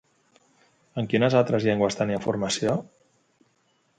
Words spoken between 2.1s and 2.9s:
formació?